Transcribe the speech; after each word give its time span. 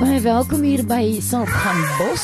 Baie 0.00 0.20
welkom 0.24 0.62
hier 0.64 0.80
by 0.88 1.18
Saltgaan 1.20 1.76
Bos 1.98 2.22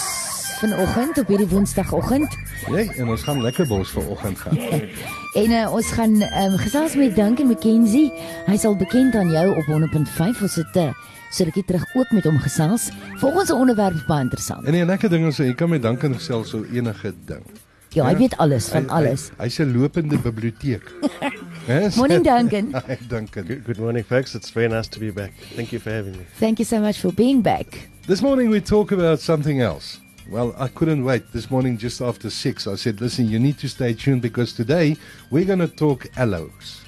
vanoggend 0.63 1.19
op 1.21 1.29
hierdie 1.29 1.49
Woensdagoggend. 1.51 2.33
Nee, 2.73 2.87
en 2.97 3.11
ons 3.13 3.21
gaan 3.27 3.43
lekker 3.45 3.69
bos 3.69 3.91
vanoggend 3.93 4.39
gaan. 4.41 4.57
En 5.43 5.53
uh, 5.53 5.67
ons 5.77 5.91
gaan 5.93 6.15
um, 6.25 6.57
gesels 6.57 6.95
met 6.97 7.13
Duncan 7.19 7.51
McKenzie. 7.51 8.07
Hy 8.47 8.57
sal 8.57 8.79
bekend 8.81 9.15
aan 9.21 9.29
jou 9.29 9.45
op 9.53 9.69
100.5 9.69 10.41
ons 10.49 10.57
het 10.57 10.81
uh, 10.81 10.87
so 11.29 11.45
rukkie 11.45 11.67
terug 11.69 11.85
ook 11.93 12.17
met 12.17 12.25
hom 12.25 12.41
gesels. 12.41 12.89
Volgens 13.21 13.53
'n 13.53 13.61
onderwerp 13.61 14.01
baie 14.09 14.25
interessant. 14.25 14.65
En 14.65 14.73
die 14.73 14.85
lekker 14.85 15.13
ding 15.13 15.27
is 15.29 15.37
jy 15.37 15.53
kan 15.53 15.69
met 15.69 15.83
Duncan 15.83 16.17
gesels 16.17 16.55
oor 16.57 16.65
enige 16.73 17.13
ding. 17.29 17.45
Ja, 17.93 18.09
hy 18.09 18.17
weet 18.17 18.37
alles 18.37 18.73
van 18.73 18.89
alles. 18.89 19.31
Hy's 19.37 19.57
hy, 19.57 19.65
hy 19.65 19.69
'n 19.69 19.77
lopende 19.77 20.19
biblioteek. 20.19 20.89
yes? 21.69 21.97
Morning 21.97 22.23
Duncan. 22.31 22.73
Hi 22.73 22.99
Duncan. 23.09 23.47
Good, 23.47 23.65
good 23.65 23.79
morning 23.79 24.03
folks. 24.05 24.35
It's 24.35 24.51
very 24.51 24.69
nice 24.69 24.89
to 24.89 25.01
be 25.01 25.11
back. 25.11 25.33
Thank 25.55 25.73
you 25.73 25.79
for 25.79 25.91
having 25.91 26.13
me. 26.13 26.25
Thank 26.39 26.59
you 26.59 26.65
so 26.65 26.81
much 26.81 26.99
for 27.01 27.13
being 27.13 27.43
back. 27.43 27.89
This 28.07 28.23
morning 28.23 28.51
we 28.51 28.61
talk 28.61 28.93
about 28.93 29.21
something 29.21 29.61
else. 29.61 30.01
Well, 30.29 30.55
I 30.59 30.69
couldn't 30.69 31.05
wait. 31.05 31.33
This 31.33 31.51
morning, 31.51 31.79
just 31.79 32.01
after 32.01 32.31
six, 32.31 32.67
I 32.67 32.75
said, 32.75 33.01
listen, 33.01 33.29
you 33.29 33.39
need 33.39 33.59
to 33.59 33.69
stay 33.69 33.95
tuned 33.95 34.23
because 34.23 34.53
today 34.53 34.97
we're 35.31 35.45
going 35.45 35.61
to 35.61 35.69
talk 35.69 36.07
aloes. 36.19 36.83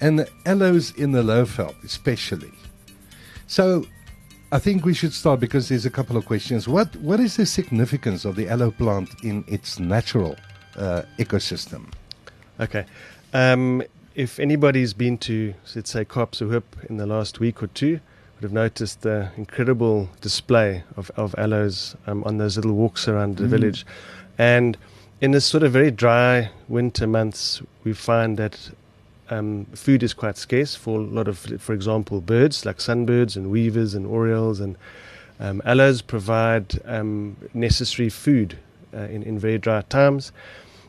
And 0.00 0.26
aloes 0.46 0.92
in 0.92 1.12
the 1.12 1.22
Lowveld, 1.22 1.74
especially. 1.84 2.52
So 3.48 3.84
I 4.50 4.58
think 4.58 4.86
we 4.86 4.94
should 4.94 5.12
start 5.12 5.40
because 5.40 5.68
there's 5.68 5.84
a 5.84 5.90
couple 5.90 6.16
of 6.16 6.24
questions. 6.24 6.66
What, 6.66 6.96
what 6.96 7.20
is 7.20 7.36
the 7.36 7.44
significance 7.44 8.24
of 8.24 8.34
the 8.34 8.48
aloe 8.48 8.70
plant 8.70 9.10
in 9.22 9.44
its 9.46 9.78
natural 9.78 10.36
uh, 10.76 11.02
ecosystem? 11.18 11.92
Okay. 12.60 12.86
Um, 13.32 13.82
if 14.14 14.38
anybody's 14.38 14.94
been 14.94 15.18
to, 15.18 15.54
let's 15.74 15.90
say, 15.90 16.04
Kaapse 16.04 16.40
in 16.88 16.96
the 16.96 17.06
last 17.06 17.40
week 17.40 17.62
or 17.62 17.68
two, 17.68 18.00
would 18.34 18.42
have 18.42 18.52
noticed 18.52 19.02
the 19.02 19.30
incredible 19.36 20.08
display 20.20 20.84
of, 20.96 21.10
of 21.16 21.34
aloes 21.36 21.96
um, 22.06 22.22
on 22.24 22.38
those 22.38 22.56
little 22.56 22.72
walks 22.72 23.08
around 23.08 23.36
the 23.36 23.44
mm. 23.44 23.48
village. 23.48 23.84
And 24.38 24.76
in 25.20 25.32
this 25.32 25.44
sort 25.44 25.62
of 25.62 25.72
very 25.72 25.90
dry 25.90 26.50
winter 26.68 27.06
months, 27.06 27.60
we 27.84 27.92
find 27.92 28.36
that 28.36 28.70
um, 29.30 29.66
food 29.74 30.02
is 30.02 30.14
quite 30.14 30.36
scarce 30.36 30.74
for 30.74 31.00
a 31.00 31.02
lot 31.02 31.28
of, 31.28 31.38
for 31.38 31.72
example, 31.72 32.20
birds 32.20 32.64
like 32.64 32.78
sunbirds 32.78 33.36
and 33.36 33.50
weavers 33.50 33.94
and 33.94 34.06
orioles. 34.06 34.60
And 34.60 34.76
um, 35.40 35.60
aloes 35.64 36.00
provide 36.00 36.80
um, 36.86 37.36
necessary 37.54 38.08
food 38.08 38.58
uh, 38.94 39.00
in, 39.02 39.22
in 39.22 39.38
very 39.38 39.58
dry 39.58 39.82
times. 39.82 40.32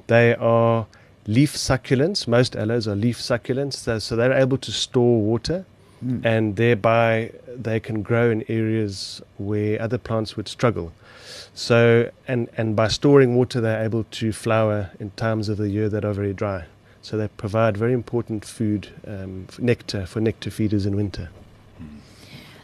They 0.07 0.35
are 0.35 0.87
leaf 1.29 1.55
succulents. 1.55 2.27
Most 2.27 2.55
aloes 2.55 2.87
are 2.87 2.95
leaf 2.95 3.19
succulents, 3.19 4.01
so, 4.01 4.15
they're 4.15 4.33
able 4.33 4.57
to 4.57 4.71
store 4.71 5.21
water 5.21 5.65
mm. 6.03 6.25
and 6.25 6.55
thereby 6.55 7.31
they 7.47 7.79
can 7.79 8.01
grow 8.01 8.31
in 8.31 8.43
areas 8.49 9.21
where 9.37 9.81
other 9.81 9.97
plants 9.97 10.35
would 10.35 10.47
struggle. 10.47 10.91
So, 11.53 12.09
and, 12.27 12.49
and 12.57 12.75
by 12.75 12.87
storing 12.87 13.35
water, 13.35 13.61
they're 13.61 13.83
able 13.83 14.05
to 14.05 14.31
flower 14.33 14.89
in 14.99 15.11
times 15.11 15.49
of 15.49 15.57
the 15.57 15.69
year 15.69 15.87
that 15.89 16.03
are 16.03 16.13
very 16.13 16.33
dry. 16.33 16.65
So 17.01 17.17
they 17.17 17.27
provide 17.27 17.77
very 17.77 17.93
important 17.93 18.43
food, 18.43 18.89
um, 19.07 19.45
for 19.49 19.61
nectar 19.61 20.05
for 20.05 20.19
nectar 20.19 20.51
feeders 20.51 20.85
in 20.85 20.95
winter. 20.95 21.29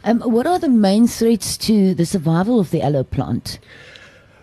Um, 0.04 0.22
what 0.22 0.46
are 0.46 0.60
the 0.60 0.70
main 0.70 1.08
threats 1.08 1.58
to 1.58 1.96
the 1.96 2.06
survival 2.06 2.60
of 2.60 2.70
the 2.70 2.82
aloe 2.82 3.04
plant? 3.04 3.60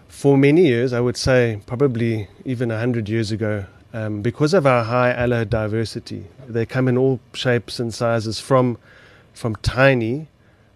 For 0.08 0.36
many 0.36 0.66
years, 0.66 0.92
I 0.92 1.00
would 1.00 1.16
say 1.16 1.60
probably 1.66 2.28
even 2.44 2.70
100 2.70 3.08
years 3.08 3.30
ago, 3.30 3.66
um, 3.92 4.22
because 4.22 4.54
of 4.54 4.66
our 4.66 4.84
high 4.84 5.12
aloe 5.12 5.44
diversity, 5.44 6.26
they 6.46 6.66
come 6.66 6.88
in 6.88 6.96
all 6.96 7.20
shapes 7.34 7.78
and 7.78 7.92
sizes 7.92 8.40
from 8.40 8.78
from 9.32 9.56
tiny, 9.56 10.28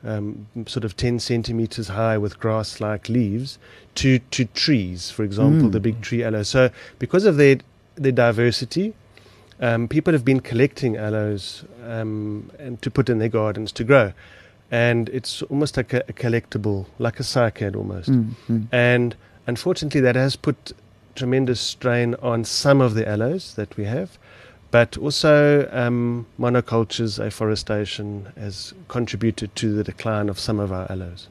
um, 0.05 0.47
sort 0.67 0.85
of 0.85 0.97
10 0.97 1.19
centimeters 1.19 1.89
high 1.89 2.17
with 2.17 2.39
grass 2.39 2.81
like 2.81 3.09
leaves, 3.09 3.59
to, 3.97 4.19
to 4.19 4.45
trees, 4.47 5.11
for 5.11 5.25
example, 5.25 5.69
mm. 5.69 5.73
the 5.73 5.81
big 5.81 6.01
tree 6.01 6.23
aloe. 6.23 6.43
So, 6.43 6.71
because 6.99 7.25
of 7.25 7.37
their, 7.37 7.59
their 7.97 8.13
diversity, 8.13 8.95
um, 9.61 9.89
people 9.89 10.13
have 10.13 10.25
been 10.25 10.41
collecting 10.41 10.97
aloes 10.97 11.65
um, 11.85 12.51
and 12.59 12.81
to 12.83 12.91
put 12.91 13.09
in 13.09 13.19
their 13.19 13.29
gardens 13.29 13.73
to 13.73 13.85
grow. 13.85 14.13
And 14.71 15.09
it's 15.11 15.43
almost 15.43 15.77
like 15.77 15.93
a, 15.93 16.03
a 16.09 16.13
collectible, 16.13 16.87
like 16.99 17.21
a 17.21 17.23
cycad 17.23 17.77
almost. 17.77 18.11
Mm. 18.11 18.31
Mm. 18.49 18.67
And 18.73 19.17
unfortunately, 19.47 20.01
that 20.01 20.17
has 20.17 20.37
put 20.37 20.73
tremendous 21.17 21.61
strain 21.61 22.15
on 22.23 22.45
some 22.45 22.81
of 22.81 22.95
the 22.95 23.09
aloes 23.09 23.55
that 23.55 23.77
we 23.77 23.85
have, 23.85 24.19
but 24.71 24.97
also 24.99 25.69
um, 25.73 26.27
monocultures, 26.39 27.19
afforestation 27.19 28.33
has 28.37 28.75
contributed 28.89 29.55
to 29.57 29.75
the 29.75 29.83
decline 29.83 30.29
of 30.29 30.39
some 30.39 30.61
of 30.61 30.71
our 30.71 30.91
aloes. 30.91 31.29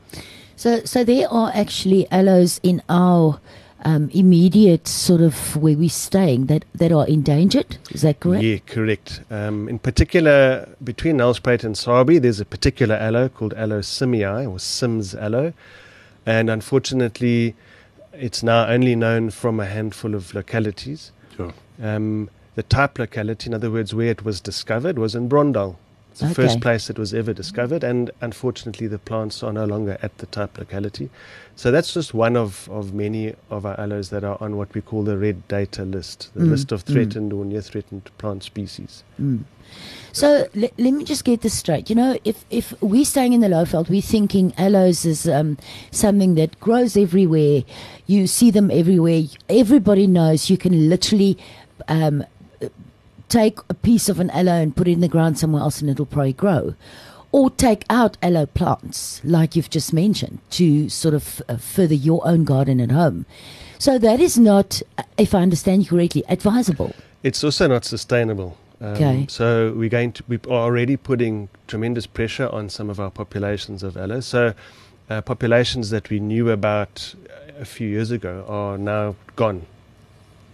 So, 0.55 0.83
so 0.83 1.03
there 1.03 1.31
are 1.31 1.51
actually 1.53 2.09
aloes 2.11 2.59
in 2.63 2.81
our 2.89 3.39
um, 3.83 4.09
immediate 4.13 4.87
sort 4.87 5.21
of 5.21 5.55
where 5.55 5.77
we're 5.77 5.89
staying 5.89 6.47
that, 6.47 6.65
that 6.73 6.91
are 6.91 7.07
endangered. 7.07 7.77
Is 7.91 8.01
that 8.01 8.19
correct? 8.19 8.43
Yeah, 8.43 8.57
correct. 8.65 9.21
Um, 9.29 9.69
in 9.69 9.79
particular, 9.79 10.67
between 10.83 11.17
Nelspruit 11.17 11.63
and 11.63 11.75
Sabie, 11.75 12.19
there's 12.19 12.39
a 12.39 12.45
particular 12.45 12.95
aloe 12.95 13.29
called 13.29 13.53
Aloe 13.53 13.81
simii 13.81 14.49
or 14.49 14.59
Sims 14.59 15.13
aloe, 15.13 15.53
and 16.25 16.49
unfortunately 16.49 17.55
it's 18.19 18.43
now 18.43 18.67
only 18.67 18.95
known 18.95 19.29
from 19.29 19.59
a 19.59 19.65
handful 19.65 20.15
of 20.15 20.33
localities. 20.33 21.11
Sure. 21.35 21.53
Um, 21.81 22.29
the 22.55 22.63
type 22.63 22.97
locality, 22.97 23.49
in 23.49 23.53
other 23.53 23.69
words, 23.69 23.93
where 23.93 24.07
it 24.07 24.23
was 24.23 24.39
discovered, 24.39 24.97
was 24.97 25.15
in 25.15 25.27
Brondal. 25.27 25.75
It's 26.15 26.21
the 26.21 26.27
okay. 26.27 26.47
first 26.47 26.61
place 26.61 26.89
it 26.89 26.97
was 26.97 27.13
ever 27.13 27.33
discovered, 27.33 27.83
and 27.83 28.09
unfortunately, 28.21 28.87
the 28.87 28.97
plants 28.97 29.43
are 29.43 29.51
no 29.51 29.65
longer 29.65 29.97
at 30.01 30.17
the 30.19 30.25
type 30.27 30.57
locality. 30.57 31.09
So 31.57 31.71
that's 31.71 31.93
just 31.93 32.13
one 32.13 32.37
of, 32.37 32.69
of 32.69 32.93
many 32.93 33.35
of 33.49 33.65
our 33.65 33.77
aloes 33.77 34.11
that 34.11 34.23
are 34.23 34.37
on 34.39 34.55
what 34.55 34.73
we 34.73 34.79
call 34.79 35.03
the 35.03 35.17
red 35.17 35.45
data 35.49 35.83
list, 35.83 36.31
the 36.33 36.45
mm. 36.45 36.51
list 36.51 36.71
of 36.71 36.85
mm. 36.85 36.93
threatened 36.93 37.33
mm. 37.33 37.37
or 37.37 37.43
near 37.43 37.59
threatened 37.59 38.09
plant 38.17 38.43
species. 38.43 39.03
Mm. 39.21 39.43
So 40.13 40.47
le- 40.55 40.69
let 40.77 40.91
me 40.91 41.03
just 41.03 41.25
get 41.25 41.41
this 41.41 41.53
straight. 41.53 41.89
You 41.89 41.97
know, 41.97 42.17
if 42.23 42.45
if 42.49 42.81
we're 42.81 43.03
staying 43.03 43.33
in 43.33 43.41
the 43.41 43.49
Lowveld, 43.49 43.89
we're 43.89 44.01
thinking 44.01 44.53
aloes 44.57 45.03
is 45.03 45.27
um, 45.27 45.57
something 45.91 46.35
that 46.35 46.57
grows 46.61 46.95
everywhere. 46.95 47.65
You 48.07 48.27
see 48.27 48.51
them 48.51 48.71
everywhere. 48.71 49.23
Everybody 49.49 50.07
knows 50.07 50.49
you 50.49 50.57
can 50.57 50.87
literally 50.87 51.37
um, 51.89 52.23
take 53.29 53.59
a 53.69 53.73
piece 53.73 54.09
of 54.09 54.19
an 54.19 54.29
aloe 54.31 54.61
and 54.61 54.75
put 54.75 54.87
it 54.87 54.91
in 54.91 55.01
the 55.01 55.07
ground 55.07 55.37
somewhere 55.37 55.61
else, 55.61 55.81
and 55.81 55.89
it'll 55.89 56.05
probably 56.05 56.33
grow. 56.33 56.75
Or 57.31 57.49
take 57.49 57.83
out 57.89 58.17
aloe 58.21 58.45
plants, 58.45 59.21
like 59.23 59.55
you've 59.55 59.69
just 59.69 59.91
mentioned, 59.91 60.39
to 60.51 60.87
sort 60.89 61.13
of 61.13 61.41
uh, 61.49 61.57
further 61.57 61.93
your 61.93 62.25
own 62.25 62.45
garden 62.45 62.79
at 62.79 62.91
home. 62.91 63.25
So 63.77 63.97
that 63.99 64.21
is 64.21 64.37
not, 64.37 64.81
if 65.17 65.35
I 65.35 65.41
understand 65.41 65.83
you 65.83 65.89
correctly, 65.89 66.23
advisable. 66.29 66.95
It's 67.23 67.43
also 67.43 67.67
not 67.67 67.83
sustainable. 67.83 68.57
Um, 68.79 68.87
okay. 68.93 69.25
So 69.29 69.73
we're 69.75 69.89
going 69.89 70.13
to 70.13 70.23
we 70.27 70.37
are 70.47 70.63
already 70.63 70.97
putting 70.97 71.49
tremendous 71.67 72.05
pressure 72.07 72.47
on 72.49 72.69
some 72.69 72.89
of 72.89 72.99
our 72.99 73.11
populations 73.11 73.83
of 73.83 73.97
aloe. 73.97 74.21
So 74.21 74.53
uh, 75.09 75.21
populations 75.21 75.89
that 75.89 76.09
we 76.09 76.19
knew 76.19 76.49
about 76.49 77.15
a 77.57 77.65
few 77.65 77.87
years 77.87 78.11
ago 78.11 78.45
are 78.47 78.77
now 78.77 79.15
gone 79.35 79.65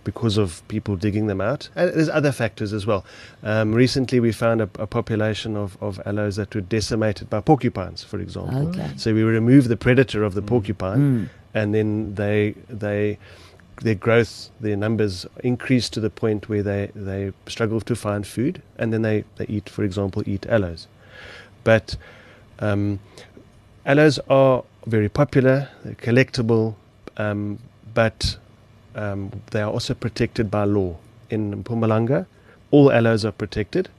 because 0.03 0.37
of 0.37 0.67
people 0.67 0.95
digging 0.95 1.27
them 1.27 1.41
out. 1.41 1.69
And 1.75 1.93
there's 1.93 2.09
other 2.09 2.31
factors 2.31 2.73
as 2.73 2.85
well. 2.85 3.05
Um, 3.43 3.73
recently, 3.73 4.19
we 4.19 4.31
found 4.31 4.61
a, 4.61 4.69
a, 4.79 4.87
population 4.87 5.55
of, 5.55 5.77
of 5.81 6.01
aloes 6.05 6.35
that 6.37 6.53
were 6.55 6.61
decimated 6.61 7.29
by 7.29 7.41
porcupines, 7.41 8.03
for 8.03 8.19
example. 8.19 8.69
Okay. 8.69 8.91
So 8.97 9.13
we 9.13 9.23
remove 9.23 9.67
the 9.67 9.77
predator 9.77 10.23
of 10.23 10.33
the 10.33 10.41
mm. 10.41 10.47
porcupine, 10.47 10.99
mm. 10.99 11.29
and 11.53 11.73
then 11.73 12.15
they 12.15 12.55
they 12.69 13.17
their 13.81 13.95
growth, 13.95 14.49
their 14.59 14.75
numbers 14.77 15.25
increase 15.43 15.89
to 15.89 15.99
the 15.99 16.09
point 16.09 16.47
where 16.47 16.63
they, 16.63 16.91
they 16.95 17.33
struggle 17.47 17.81
to 17.81 17.95
find 17.95 18.25
food, 18.25 18.61
and 18.77 18.93
then 18.93 19.01
they, 19.01 19.23
they 19.37 19.45
eat, 19.45 19.69
for 19.69 19.83
example, 19.83 20.23
eat 20.27 20.45
aloes. 20.45 20.87
But 21.63 21.97
um, 22.59 22.99
aloes 23.85 24.19
are 24.29 24.63
very 24.85 25.09
popular, 25.09 25.69
they're 25.83 25.95
collectible, 25.95 26.75
um, 27.17 27.59
but 27.93 28.37
um, 28.95 29.31
they 29.51 29.61
are 29.61 29.71
also 29.71 29.93
protected 29.93 30.49
by 30.49 30.65
law. 30.65 30.97
In 31.29 31.63
Mpumalanga, 31.63 32.25
all 32.71 32.91
aloes 32.91 33.23
are 33.25 33.31
protected, 33.31 33.89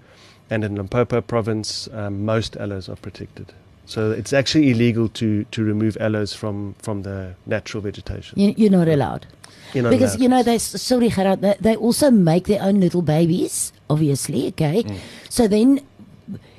and 0.51 0.65
in 0.65 0.75
Limpopo 0.75 1.21
province, 1.21 1.89
um, 1.93 2.25
most 2.25 2.57
aloes 2.57 2.89
are 2.89 2.97
protected. 2.97 3.53
So 3.87 4.11
it's 4.11 4.33
actually 4.33 4.71
illegal 4.71 5.09
to, 5.11 5.45
to 5.45 5.65
remove 5.65 5.97
aloes 6.01 6.33
from, 6.33 6.75
from 6.79 7.03
the 7.03 7.35
natural 7.47 7.83
vegetation. 7.83 8.39
You, 8.39 8.69
are 8.69 8.71
not 8.71 8.89
allowed. 8.89 9.27
You're 9.75 9.85
not 9.85 9.91
because 9.91 10.15
allowed. 10.15 10.23
you 10.23 10.29
know 10.29 10.43
they 10.43 10.59
sorry 10.59 11.09
Gerard, 11.09 11.41
they, 11.41 11.57
they 11.61 11.77
also 11.77 12.11
make 12.11 12.47
their 12.47 12.63
own 12.63 12.81
little 12.81 13.03
babies, 13.03 13.73
obviously. 13.91 14.49
Okay, 14.49 14.83
mm. 14.83 14.99
so 15.29 15.49
then 15.49 15.81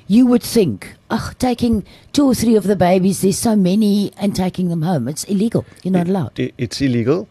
you 0.06 0.26
would 0.26 0.42
think, 0.42 0.94
oh, 1.10 1.32
taking 1.38 1.84
two 2.12 2.26
or 2.26 2.34
three 2.34 2.56
of 2.56 2.64
the 2.64 2.76
babies, 2.76 3.22
there's 3.22 3.38
so 3.38 3.56
many, 3.56 4.12
and 4.18 4.36
taking 4.36 4.68
them 4.68 4.82
home, 4.82 5.08
it's 5.08 5.24
illegal. 5.24 5.64
You're 5.82 5.92
not 5.92 6.06
it, 6.06 6.10
allowed. 6.10 6.38
It, 6.38 6.54
it's 6.58 6.80
illegal 6.82 7.28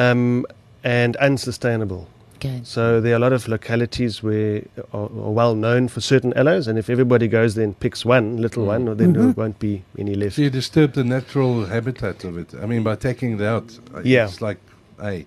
um, 0.00 0.44
and 0.84 1.16
unsustainable. 1.16 2.06
Okay. 2.36 2.60
So 2.64 3.00
there 3.00 3.12
are 3.14 3.16
a 3.16 3.24
lot 3.26 3.32
of 3.32 3.48
localities 3.48 4.22
where 4.22 4.62
are, 4.92 5.04
are 5.26 5.32
well 5.42 5.54
known 5.54 5.88
for 5.88 6.00
certain 6.02 6.32
aloes, 6.36 6.68
and 6.68 6.78
if 6.78 6.90
everybody 6.90 7.28
goes 7.28 7.54
there 7.54 7.64
and 7.64 7.78
picks 7.80 8.04
one 8.04 8.36
little 8.44 8.64
Mm. 8.64 8.66
one, 8.74 8.96
then 8.96 9.10
Mhm. 9.14 9.14
there 9.14 9.28
won't 9.42 9.58
be 9.58 9.82
any 9.98 10.14
left. 10.14 10.36
So 10.36 10.42
you 10.42 10.50
disturb 10.50 10.92
the 10.92 11.04
natural 11.04 11.64
habitat 11.64 12.24
of 12.24 12.36
it. 12.36 12.48
I 12.62 12.66
mean, 12.66 12.82
by 12.82 12.94
taking 12.96 13.30
it 13.36 13.42
out, 13.54 13.66
uh, 13.94 14.00
Yeah. 14.04 14.26
it's 14.28 14.40
like, 14.48 14.58
hey, 15.00 15.26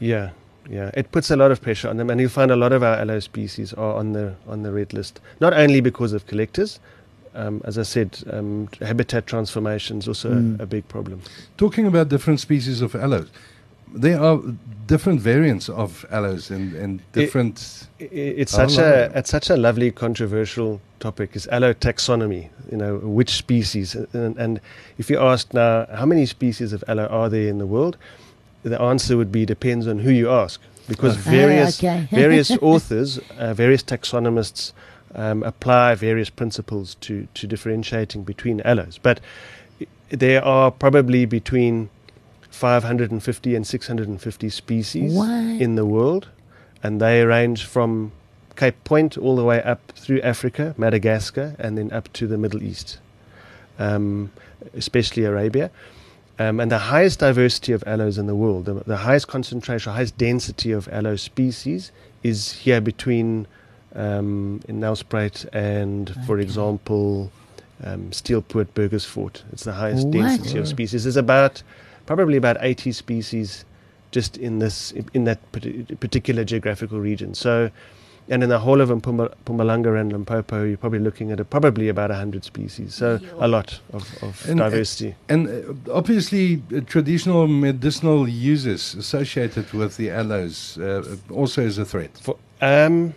Yeah, 0.00 0.30
yeah. 0.68 0.90
It 0.94 1.12
puts 1.12 1.30
a 1.30 1.36
lot 1.36 1.50
of 1.52 1.60
pressure 1.60 1.88
on 1.90 1.96
them, 1.98 2.08
and 2.10 2.18
you'll 2.20 2.30
find 2.40 2.50
a 2.50 2.56
lot 2.56 2.72
of 2.72 2.82
our 2.82 2.96
aloe 3.02 3.20
species 3.20 3.72
are 3.74 3.94
on 4.00 4.12
the 4.14 4.32
on 4.48 4.62
the 4.62 4.72
red 4.72 4.92
list. 4.92 5.20
Not 5.40 5.52
only 5.52 5.80
because 5.82 6.12
of 6.16 6.26
collectors, 6.26 6.80
um, 7.34 7.60
as 7.64 7.76
I 7.78 7.82
said, 7.84 8.08
um, 8.32 8.68
habitat 8.80 9.26
transformation 9.26 9.98
is 9.98 10.08
also 10.08 10.30
Mm. 10.30 10.58
a, 10.58 10.62
a 10.62 10.66
big 10.66 10.84
problem. 10.88 11.20
talking 11.58 11.86
about 11.86 12.08
different 12.08 12.40
species 12.40 12.80
of 12.82 12.94
aloes, 12.94 13.28
there 13.94 14.20
are 14.20 14.40
different 14.86 15.20
variants 15.20 15.68
of 15.68 16.04
aloes 16.10 16.50
and, 16.50 16.74
and 16.74 17.00
different. 17.12 17.86
I- 18.00 18.04
i- 18.04 18.08
It's 18.42 18.52
such 18.52 18.78
a 18.78 19.10
it's 19.18 19.30
such 19.30 19.50
a 19.50 19.56
lovely 19.56 19.90
controversial 19.90 20.80
topic. 20.98 21.36
Is 21.36 21.46
aloe 21.48 21.74
taxonomy? 21.74 22.48
You 22.70 22.76
know, 22.78 22.96
which 22.98 23.30
species? 23.30 23.94
And, 24.12 24.36
and 24.38 24.60
if 24.98 25.10
you 25.10 25.18
ask 25.20 25.52
now, 25.54 25.86
how 25.94 26.06
many 26.06 26.26
species 26.26 26.72
of 26.72 26.84
aloe 26.88 27.06
are 27.06 27.28
there 27.28 27.48
in 27.48 27.58
the 27.58 27.66
world? 27.66 27.96
The 28.62 28.80
answer 28.80 29.16
would 29.16 29.32
be 29.32 29.46
depends 29.46 29.86
on 29.86 30.00
who 30.00 30.10
you 30.10 30.30
ask, 30.30 30.60
because 30.88 31.14
Okay. 31.18 31.30
various 31.30 31.82
Ah, 31.82 31.86
okay. 31.86 32.08
various 32.22 32.50
authors, 32.60 33.18
uh, 33.38 33.54
various 33.54 33.82
taxonomists 33.82 34.72
um, 35.14 35.42
apply 35.42 35.94
various 35.94 36.30
principles 36.30 36.94
to, 37.00 37.26
to 37.34 37.46
differentiating 37.46 38.22
between 38.24 38.60
aloes. 38.60 38.98
But 39.02 39.20
i- 39.80 39.86
there 40.10 40.44
are 40.44 40.70
probably 40.70 41.24
between 41.26 41.88
550 42.60 43.56
and 43.56 43.66
650 43.66 44.50
species 44.50 45.14
What? 45.14 45.28
in 45.30 45.76
the 45.76 45.86
world, 45.86 46.28
and 46.82 47.00
they 47.00 47.24
range 47.24 47.64
from 47.64 48.12
Cape 48.54 48.84
Point 48.84 49.16
all 49.16 49.34
the 49.34 49.44
way 49.44 49.62
up 49.62 49.92
through 49.96 50.20
Africa, 50.20 50.74
Madagascar, 50.76 51.56
and 51.58 51.78
then 51.78 51.90
up 51.90 52.12
to 52.12 52.26
the 52.26 52.36
Middle 52.36 52.62
East, 52.62 52.98
um, 53.78 54.30
especially 54.74 55.24
Arabia. 55.24 55.70
Um, 56.38 56.60
and 56.60 56.70
the 56.70 56.78
highest 56.78 57.20
diversity 57.20 57.72
of 57.72 57.82
aloes 57.86 58.18
in 58.18 58.26
the 58.26 58.34
world, 58.34 58.66
the, 58.66 58.74
the 58.74 58.98
highest 58.98 59.28
concentration, 59.28 59.92
highest 59.94 60.18
density 60.18 60.70
of 60.72 60.86
aloe 60.92 61.16
species 61.16 61.92
is 62.22 62.52
here 62.52 62.82
between 62.82 63.46
um, 63.94 64.60
in 64.68 64.80
Nelspruit 64.80 65.46
and, 65.54 66.14
for 66.26 66.38
example, 66.38 67.32
um, 67.82 68.10
Steelpoort, 68.10 68.66
Burgersfort. 68.74 69.42
It's 69.52 69.64
the 69.64 69.72
highest 69.72 70.06
What? 70.06 70.12
density 70.12 70.58
of 70.58 70.68
species. 70.68 71.04
There's 71.04 71.16
about 71.16 71.62
probably 72.10 72.36
about 72.36 72.56
80 72.58 72.90
species 72.90 73.64
just 74.10 74.36
in 74.36 74.58
this 74.58 74.92
in 75.14 75.22
that 75.26 75.38
particular 75.52 76.42
geographical 76.42 76.98
region. 76.98 77.34
So, 77.34 77.70
and 78.28 78.42
in 78.42 78.48
the 78.48 78.58
whole 78.58 78.80
of 78.80 78.88
Mpumba- 78.88 79.32
Mpumalanga 79.44 80.00
and 80.00 80.12
Limpopo, 80.12 80.64
you're 80.64 80.76
probably 80.76 80.98
looking 80.98 81.30
at 81.30 81.38
a, 81.38 81.44
probably 81.44 81.88
about 81.88 82.10
100 82.10 82.42
species. 82.42 82.96
So 82.96 83.20
a 83.38 83.46
lot 83.46 83.78
of, 83.92 84.02
of 84.24 84.48
And, 84.48 84.60
uh, 84.60 84.64
diversity. 84.68 85.14
And 85.28 85.48
uh, 85.48 85.92
obviously, 85.94 86.60
uh, 86.74 86.80
traditional 86.80 87.46
medicinal 87.46 88.28
uses 88.28 88.94
associated 88.94 89.72
with 89.72 89.96
the 89.96 90.10
aloes 90.10 90.78
uh, 90.78 91.16
also 91.30 91.62
is 91.62 91.78
a 91.78 91.84
threat. 91.84 92.18
For, 92.18 92.36
um, 92.60 93.14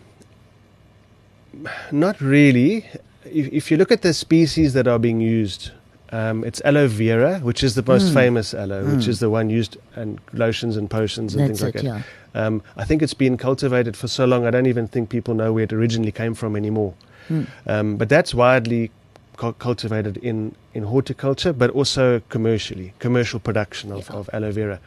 not 1.92 2.22
really. 2.22 2.86
If, 3.26 3.52
if 3.52 3.72
you 3.72 3.78
look 3.78 3.92
at 3.92 4.04
the 4.04 4.14
species 4.14 4.74
that 4.74 4.88
are 4.88 5.00
being 5.00 5.20
used, 5.20 5.72
um, 6.14 6.44
it's 6.44 6.62
aloe 6.64 6.88
vera, 6.88 7.40
which 7.40 7.64
is 7.64 7.74
the 7.76 7.84
most 7.94 8.08
Mm. 8.12 8.14
famous 8.14 8.54
aloe, 8.54 8.84
which 8.86 9.06
Mm. 9.06 9.14
is 9.14 9.20
the 9.20 9.30
one 9.30 9.50
used 9.50 9.78
in 9.98 10.20
lotions 10.34 10.78
and 10.78 10.90
potions 10.90 11.34
and 11.34 11.40
That's 11.50 11.60
things 11.60 11.62
like 11.64 11.76
it, 11.76 11.84
that. 11.88 12.04
yeah. 12.36 12.46
Um, 12.46 12.62
I 12.78 12.84
think 12.86 13.02
it's 13.02 13.14
been 13.26 13.36
cultivated 13.38 13.96
for 13.98 14.08
so 14.08 14.26
long, 14.26 14.46
I 14.46 14.52
don't 14.52 14.68
even 14.68 14.88
think 14.88 15.10
people 15.10 15.34
know 15.34 15.52
where 15.54 15.64
it 15.64 15.74
originally 15.74 16.12
came 16.12 16.34
from 16.36 16.56
anymore. 16.56 16.94
Mm. 17.30 17.48
Um, 17.68 17.98
but 17.98 18.10
that's 18.10 18.34
widely 18.34 18.92
cu- 19.38 19.54
cultivated 19.54 20.18
in, 20.18 20.54
in 20.74 20.84
horticulture, 20.84 21.54
but 21.54 21.70
also 21.72 22.22
commercially, 22.30 22.94
commercial 23.00 23.40
production 23.40 23.92
of, 23.92 24.08
Yeah. 24.10 24.18
of 24.20 24.30
aloe 24.34 24.52
vera. 24.52 24.80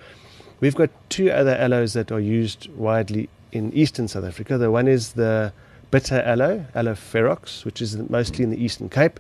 We've 0.61 0.77
got 0.77 0.91
two 1.09 1.31
other 1.31 1.55
aloes 1.57 1.93
that 1.95 2.11
are 2.13 2.21
used 2.21 2.69
widely 2.77 3.29
in 3.53 3.73
eastern 3.73 4.07
South 4.09 4.25
Africa. 4.25 4.59
The 4.59 4.71
one 4.71 4.87
is 4.89 5.13
the 5.13 5.53
bitter 5.91 6.21
aloe, 6.25 6.67
aloe 6.75 6.95
ferox, 6.95 7.65
which 7.65 7.81
is 7.83 7.97
mostly 8.11 8.43
in 8.45 8.51
the 8.51 8.63
Eastern 8.63 8.89
Cape, 8.89 9.19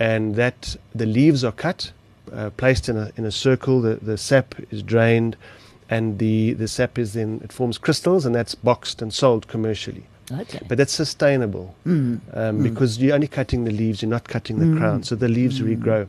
and 0.00 0.34
that 0.34 0.76
the 0.94 1.06
leaves 1.06 1.44
are 1.44 1.52
cut, 1.52 1.92
uh, 2.32 2.50
placed 2.56 2.88
in 2.88 2.96
a 2.96 3.12
in 3.16 3.24
a 3.24 3.30
circle. 3.30 3.80
The 3.80 3.94
the 4.10 4.16
sap 4.18 4.54
is 4.72 4.82
drained, 4.82 5.36
and 5.88 6.18
the 6.18 6.54
the 6.54 6.66
sap 6.66 6.98
is 6.98 7.12
then 7.12 7.40
it 7.44 7.52
forms 7.52 7.78
crystals, 7.78 8.26
and 8.26 8.34
that's 8.34 8.54
boxed 8.56 9.02
and 9.02 9.12
sold 9.12 9.46
commercially. 9.46 10.04
Okay. 10.32 10.60
But 10.68 10.78
that's 10.78 10.92
sustainable 10.92 11.74
Mm. 11.86 12.20
um, 12.34 12.58
Mm. 12.58 12.62
because 12.62 12.98
you're 12.98 13.14
only 13.14 13.26
cutting 13.28 13.64
the 13.64 13.72
leaves, 13.72 14.00
you're 14.00 14.08
not 14.18 14.28
cutting 14.28 14.58
the 14.60 14.66
Mm. 14.66 14.78
crown, 14.78 15.02
so 15.02 15.16
the 15.16 15.28
leaves 15.28 15.60
Mm. 15.60 15.66
regrow. 15.76 16.06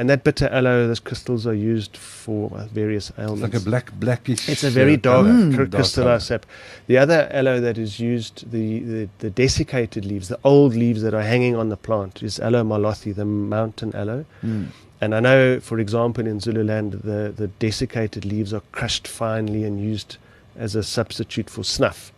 And 0.00 0.08
that 0.08 0.24
bitter 0.24 0.48
aloe, 0.48 0.86
those 0.88 1.00
crystals 1.08 1.46
are 1.46 1.54
used 1.76 1.94
for 1.96 2.50
uh, 2.54 2.64
various 2.72 3.10
It's 3.10 3.18
ailments. 3.18 3.42
like 3.42 3.54
a 3.54 3.64
black, 3.70 3.92
blackish. 4.00 4.48
It's 4.48 4.64
a 4.64 4.70
very 4.70 4.94
uh, 4.94 5.08
dark 5.08 5.26
colour. 5.26 5.34
Mm. 5.34 5.54
cr- 5.54 5.64
Dark 5.64 5.70
crystallized 5.72 6.26
sap. 6.26 6.46
The 6.86 6.96
other 6.96 7.28
aloe 7.30 7.60
that 7.60 7.76
is 7.76 8.00
used, 8.00 8.50
the, 8.50 8.80
the, 8.92 9.08
the 9.18 9.30
desiccated 9.30 10.04
leaves, 10.06 10.28
the 10.28 10.38
old 10.42 10.74
leaves 10.74 11.02
that 11.02 11.12
are 11.12 11.26
hanging 11.34 11.54
on 11.54 11.68
the 11.68 11.76
plant, 11.76 12.22
is 12.22 12.40
aloe 12.40 12.64
marlothii, 12.64 13.14
the 13.14 13.26
mountain 13.26 13.94
aloe. 13.94 14.24
Mm. 14.42 14.68
And 15.02 15.14
I 15.14 15.20
know, 15.20 15.60
for 15.60 15.78
example, 15.78 16.26
in 16.26 16.40
Zululand, 16.40 16.92
the, 17.04 17.32
the 17.36 17.48
desiccated 17.58 18.24
leaves 18.24 18.54
are 18.54 18.62
crushed 18.72 19.06
finely 19.06 19.64
and 19.64 19.78
used 19.92 20.16
as 20.56 20.74
a 20.74 20.82
substitute 20.82 21.50
for 21.50 21.62
snuff. 21.62 22.10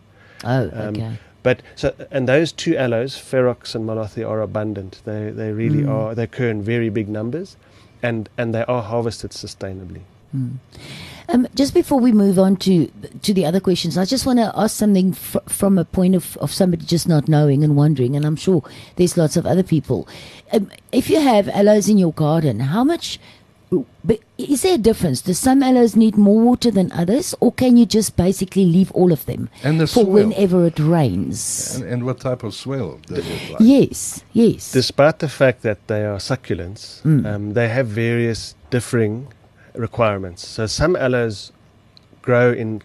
Oh, 0.45 0.69
Um, 0.73 0.95
okay. 0.95 1.17
But 1.43 1.61
so, 1.75 1.93
and 2.11 2.25
those 2.29 2.53
two 2.53 2.77
aloes, 2.77 3.15
ferox 3.17 3.75
and 3.75 3.85
marlothii, 3.85 4.25
are 4.25 4.39
abundant. 4.41 5.01
They 5.03 5.29
they 5.29 5.51
really 5.51 5.83
Mm. 5.83 5.89
are. 5.95 6.15
They 6.15 6.23
occur 6.23 6.49
in 6.49 6.61
very 6.61 6.87
big 6.89 7.09
numbers, 7.09 7.57
and 8.03 8.29
and 8.37 8.53
they 8.53 8.65
are 8.65 8.83
harvested 8.83 9.31
sustainably. 9.31 10.01
Mm. 10.35 10.57
Um, 11.29 11.47
just 11.55 11.73
before 11.73 11.99
we 11.99 12.11
move 12.11 12.37
on 12.37 12.57
to 12.57 12.91
to 13.21 13.33
the 13.33 13.45
other 13.45 13.59
questions, 13.59 13.97
I 13.97 14.05
just 14.05 14.25
want 14.25 14.39
to 14.39 14.51
ask 14.55 14.75
something 14.75 15.13
fr- 15.13 15.39
from 15.47 15.77
a 15.77 15.85
point 15.85 16.15
of, 16.15 16.37
of 16.37 16.51
somebody 16.51 16.85
just 16.85 17.07
not 17.07 17.27
knowing 17.27 17.63
and 17.63 17.75
wondering, 17.75 18.15
and 18.15 18.25
I'm 18.25 18.35
sure 18.35 18.63
there's 18.97 19.17
lots 19.17 19.37
of 19.37 19.45
other 19.45 19.63
people. 19.63 20.07
Um, 20.51 20.69
if 20.91 21.09
you 21.09 21.21
have 21.21 21.47
aloes 21.49 21.87
in 21.87 21.97
your 21.97 22.13
garden, 22.13 22.59
how 22.59 22.83
much? 22.83 23.19
But 24.43 24.49
is 24.49 24.61
there 24.63 24.75
a 24.75 24.77
difference? 24.77 25.21
Do 25.21 25.31
some 25.33 25.63
aloes 25.63 25.95
need 25.95 26.17
more 26.17 26.37
water 26.37 26.69
than 26.69 26.91
others, 26.91 27.33
or 27.39 27.53
can 27.53 27.77
you 27.77 27.85
just 27.85 28.17
basically 28.17 28.65
leave 28.65 28.91
all 28.91 29.13
of 29.13 29.25
them 29.25 29.49
And 29.63 29.79
the 29.79 29.87
for 29.87 30.03
soil. 30.03 30.05
whenever 30.07 30.65
it 30.65 30.77
rains? 30.79 31.77
And, 31.77 31.85
and 31.89 32.05
what 32.05 32.19
type 32.19 32.43
of 32.43 32.53
soil 32.53 32.99
does 33.07 33.25
it 33.25 33.51
like? 33.51 33.61
Yes, 33.61 34.25
yes. 34.33 34.73
Despite 34.73 35.19
the 35.19 35.29
fact 35.29 35.61
that 35.61 35.87
they 35.87 36.03
are 36.03 36.17
succulents, 36.17 37.01
Mm. 37.03 37.25
um, 37.25 37.53
they 37.53 37.69
have 37.69 37.87
various 37.87 38.55
differing 38.69 39.27
requirements. 39.75 40.45
So 40.45 40.65
some 40.67 40.97
aloes 40.97 41.53
grow 42.21 42.51
in 42.51 42.81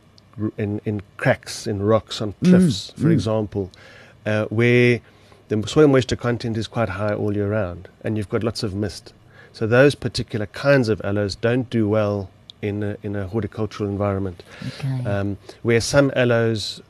in, 0.57 0.81
in 0.85 1.03
cracks 1.17 1.67
in 1.67 1.83
rocks 1.83 2.21
on 2.23 2.35
Mm, 2.35 2.49
cliffs, 2.51 2.91
for 2.97 3.09
mm. 3.09 3.13
example, 3.13 3.73
uh, 4.25 4.45
where 4.45 5.01
the 5.49 5.67
soil 5.67 5.89
moisture 5.89 6.15
content 6.15 6.57
is 6.57 6.69
quite 6.69 6.91
high 6.91 7.13
all 7.15 7.35
year 7.35 7.49
round, 7.51 7.89
and 8.05 8.17
you've 8.17 8.29
got 8.29 8.45
lots 8.45 8.63
of 8.63 8.73
mist. 8.77 9.13
So 9.59 9.67
those 9.67 9.97
particular 9.97 10.47
kinds 10.47 10.89
of 10.89 11.01
aloes 11.03 11.35
don't 11.35 11.69
do 11.69 11.89
well 11.89 12.31
in 12.63 12.85
a, 12.85 12.97
in 13.03 13.17
a 13.17 13.27
horticultural 13.27 13.89
environment. 13.91 14.45
okay. 14.69 15.05
Um, 15.05 15.37
where 15.63 15.81
some 15.81 16.13
aloes, 16.15 16.81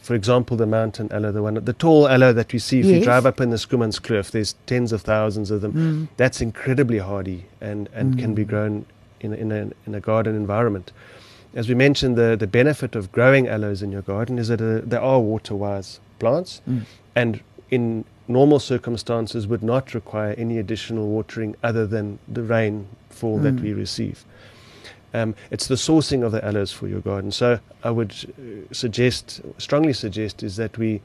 for 0.00 0.14
example, 0.14 0.54
the 0.58 0.66
mountain 0.66 1.10
aloe, 1.12 1.32
the 1.32 1.42
one, 1.42 1.54
the 1.54 1.72
tall 1.72 2.06
aloe 2.08 2.34
that 2.34 2.52
we 2.52 2.58
see 2.58 2.80
if 2.80 2.84
you 2.86 3.00
drive 3.02 3.24
up 3.24 3.40
in 3.40 3.48
the 3.48 3.56
Schoemanskloof, 3.56 4.32
there's 4.32 4.54
tens 4.66 4.92
of 4.92 5.00
thousands 5.00 5.50
of 5.50 5.62
them. 5.62 5.72
Mm. 5.72 6.08
That's 6.18 6.42
incredibly 6.42 6.98
hardy 6.98 7.46
and, 7.62 7.88
and 7.94 8.18
can 8.18 8.34
be 8.34 8.44
Mm. 8.44 8.48
grown 8.48 8.86
in, 9.22 9.32
a- 9.32 9.36
in, 9.36 9.50
a, 9.52 9.70
in 9.86 9.94
a 9.94 10.00
garden 10.00 10.36
environment. 10.36 10.92
As 11.54 11.70
we 11.70 11.74
mentioned, 11.74 12.16
the, 12.16 12.36
the 12.38 12.46
benefit 12.46 12.94
of 12.94 13.10
growing 13.12 13.48
aloes 13.48 13.80
in 13.82 13.90
your 13.92 14.02
garden 14.02 14.38
is 14.38 14.48
that 14.48 14.60
uh, 14.60 14.82
they 14.84 14.98
are 14.98 15.20
water-wise 15.20 16.00
plants 16.18 16.60
Mm. 16.68 16.82
and 17.16 17.40
in 17.70 18.04
normal 18.30 18.58
circumstances 18.60 19.46
would 19.46 19.62
not 19.62 19.92
require 19.94 20.34
any 20.38 20.58
additional 20.58 21.08
watering 21.08 21.56
other 21.62 21.86
than 21.86 22.18
the 22.28 22.42
rainfall 22.42 23.38
that 23.38 23.56
Mm. 23.56 23.62
we 23.62 23.72
receive. 23.72 24.24
Um, 25.12 25.34
it's 25.50 25.66
the 25.66 25.74
sourcing 25.74 26.24
of 26.24 26.30
the 26.32 26.44
aloes 26.44 26.70
for 26.72 26.86
your 26.86 27.00
garden. 27.00 27.32
So 27.32 27.58
I 27.82 27.90
would 27.90 28.12
uh, 28.12 28.72
suggest, 28.72 29.40
strongly 29.58 29.92
suggest, 29.92 30.42
is 30.42 30.56
that 30.56 30.78
we 30.78 31.00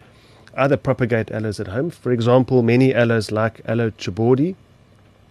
either 0.55 0.77
propagate 0.77 1.31
aloes 1.31 1.59
at 1.59 1.67
home. 1.67 1.89
For 1.89 2.11
example, 2.11 2.61
many 2.61 2.93
aloes 2.93 3.31
like 3.31 3.61
aloe 3.65 3.89
chabaudii, 3.91 4.55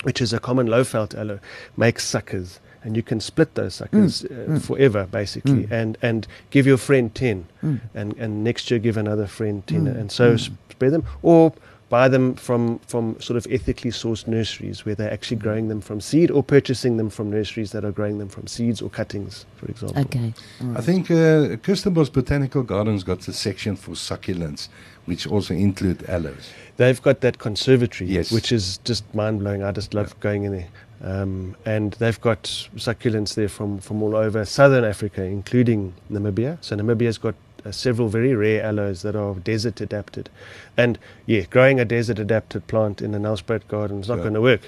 which 0.02 0.20
is 0.20 0.32
a 0.32 0.40
common 0.40 0.66
Lowveld 0.66 1.14
aloe, 1.14 1.38
make 1.76 2.00
suckers. 2.00 2.58
And 2.82 2.96
you 2.96 3.02
can 3.02 3.20
split 3.20 3.54
those 3.54 3.76
suckers 3.76 4.24
uh, 4.24 4.28
mm. 4.28 4.60
forever, 4.62 5.06
basically, 5.10 5.64
Mm. 5.64 5.70
and, 5.72 5.98
and 6.02 6.26
give 6.50 6.66
your 6.66 6.76
friend 6.76 7.14
10 7.14 7.46
Mm. 7.62 7.80
and, 7.94 8.12
and 8.18 8.44
next 8.44 8.70
year 8.70 8.80
give 8.80 8.96
another 8.98 9.26
friend 9.26 9.66
10 9.66 9.84
Mm, 9.86 10.00
and 10.00 10.12
so 10.12 10.34
mm. 10.34 10.50
spread 10.70 10.92
them 10.92 11.04
or 11.22 11.52
buy 11.88 12.08
them 12.08 12.34
from, 12.34 12.78
from 12.80 13.20
sort 13.20 13.36
of 13.36 13.46
ethically 13.52 13.90
sourced 13.90 14.26
nurseries 14.26 14.84
where 14.84 14.94
they're 14.94 15.12
actually 15.12 15.36
growing 15.36 15.68
them 15.68 15.80
from 15.80 16.00
seed 16.00 16.30
or 16.30 16.42
purchasing 16.42 16.96
them 16.96 17.10
from 17.10 17.30
nurseries 17.30 17.72
that 17.72 17.84
are 17.84 17.92
growing 17.92 18.18
them 18.18 18.28
from 18.28 18.46
seeds 18.46 18.80
or 18.82 18.88
cuttings, 18.90 19.44
for 19.56 19.66
example. 19.66 20.00
Okay. 20.02 20.32
all 20.62 20.78
I 20.78 20.80
think 20.80 21.10
uh, 21.10 21.56
Kirstenbosch 21.64 22.12
Botanical 22.12 22.62
Gardens 22.62 23.04
got 23.04 23.26
a 23.28 23.32
section 23.32 23.76
for 23.76 23.92
succulents, 23.92 24.68
which 25.04 25.26
also 25.26 25.54
include 25.54 26.04
aloes. 26.08 26.50
They've 26.76 27.00
got 27.00 27.20
that 27.20 27.38
conservatory, 27.38 28.10
Yes. 28.10 28.32
which 28.32 28.50
is 28.50 28.78
just 28.84 29.04
mind 29.14 29.40
blowing. 29.40 29.62
I 29.62 29.70
just 29.70 29.94
love 29.94 30.18
going 30.20 30.44
in 30.44 30.52
there. 30.52 30.68
Um, 31.02 31.54
and 31.66 31.92
they've 31.94 32.20
got 32.20 32.44
succulents 32.76 33.34
there 33.34 33.48
from, 33.48 33.78
from 33.78 34.02
all 34.02 34.16
over 34.16 34.44
southern 34.46 34.84
Africa, 34.84 35.22
including 35.22 35.92
Namibia. 36.10 36.56
So 36.62 36.74
Namibia's 36.76 37.18
got 37.18 37.34
uh, 37.64 37.70
several 37.70 38.08
very 38.08 38.34
rare 38.34 38.62
aloes 38.62 39.02
that 39.02 39.16
are 39.16 39.34
desert 39.34 39.80
adapted. 39.80 40.28
And 40.76 40.98
yeah, 41.26 41.42
growing 41.42 41.80
a 41.80 41.84
desert 41.84 42.18
adapted 42.18 42.66
plant 42.66 43.00
in 43.00 43.14
an 43.14 43.22
Nelspruit 43.22 43.66
garden 43.68 44.00
is 44.00 44.08
not 44.08 44.18
Yeah. 44.18 44.22
going 44.22 44.34
to 44.34 44.40
work. 44.40 44.60